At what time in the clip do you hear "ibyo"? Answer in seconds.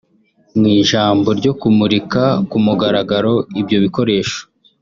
3.61-3.77